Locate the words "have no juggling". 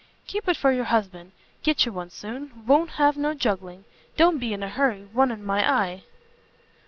2.97-3.85